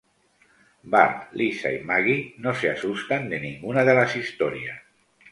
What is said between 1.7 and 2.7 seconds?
y Maggie no